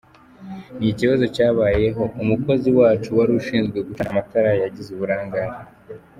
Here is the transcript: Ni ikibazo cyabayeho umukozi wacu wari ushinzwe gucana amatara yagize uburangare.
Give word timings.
Ni 0.77 0.87
ikibazo 0.91 1.25
cyabayeho 1.35 2.03
umukozi 2.21 2.69
wacu 2.79 3.09
wari 3.17 3.31
ushinzwe 3.39 3.77
gucana 3.87 4.09
amatara 4.13 4.49
yagize 4.61 4.89
uburangare. 4.91 5.51